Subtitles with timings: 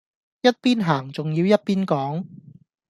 [0.41, 2.25] 一邊行仲要一邊講